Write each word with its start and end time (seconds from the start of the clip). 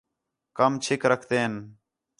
کم 0.57 0.71
چِھک 0.83 1.01
رکھتین 1.11 1.53